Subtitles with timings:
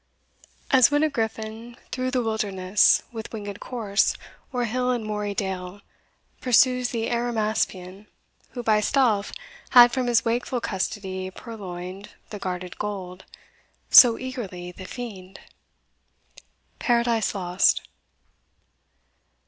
[0.71, 4.15] As when a Gryphon through the wilderness, With winged course,
[4.51, 5.81] o'er hill and moory dale,
[6.41, 8.07] Pursues the Arimaspian,
[8.53, 9.31] who by stealth
[9.69, 13.25] Had from his wakeful custody purloined The guarded gold:
[13.91, 15.39] So eagerly the Fiend
[16.79, 17.87] Paradise Lost.